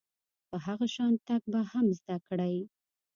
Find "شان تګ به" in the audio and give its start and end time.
0.95-1.59